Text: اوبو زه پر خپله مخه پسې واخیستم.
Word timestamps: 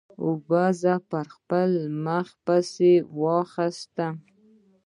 اوبو 0.23 0.63
زه 0.81 0.93
پر 1.09 1.25
خپله 1.35 1.83
مخه 2.05 2.35
پسې 2.45 2.93
واخیستم. 3.21 4.15